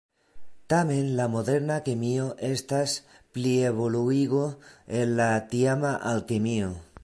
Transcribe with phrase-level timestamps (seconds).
[0.73, 2.95] Tamen la moderna kemio estas
[3.39, 4.43] plievoluigo
[5.03, 6.77] el la tiama alkemio.